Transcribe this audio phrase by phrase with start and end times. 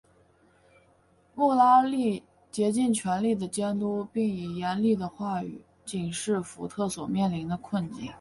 [1.35, 8.09] 穆拉利竭尽全力地监督并以严厉的话语警示福特所面临的困境。